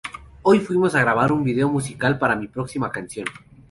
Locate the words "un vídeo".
1.31-1.69